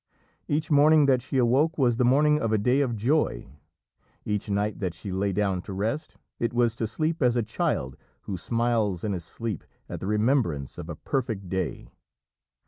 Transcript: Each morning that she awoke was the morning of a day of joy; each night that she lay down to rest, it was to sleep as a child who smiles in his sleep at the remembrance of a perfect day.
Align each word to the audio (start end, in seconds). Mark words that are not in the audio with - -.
Each 0.47 0.71
morning 0.71 1.05
that 1.05 1.21
she 1.21 1.37
awoke 1.37 1.77
was 1.77 1.97
the 1.97 2.03
morning 2.03 2.41
of 2.41 2.51
a 2.51 2.57
day 2.57 2.81
of 2.81 2.95
joy; 2.95 3.45
each 4.25 4.49
night 4.49 4.79
that 4.79 4.95
she 4.95 5.11
lay 5.11 5.31
down 5.31 5.61
to 5.61 5.73
rest, 5.73 6.15
it 6.39 6.53
was 6.55 6.75
to 6.77 6.87
sleep 6.87 7.21
as 7.21 7.35
a 7.35 7.43
child 7.43 7.97
who 8.21 8.35
smiles 8.35 9.03
in 9.03 9.13
his 9.13 9.25
sleep 9.25 9.63
at 9.87 9.99
the 9.99 10.07
remembrance 10.07 10.79
of 10.79 10.89
a 10.89 10.95
perfect 10.95 11.49
day. 11.49 11.91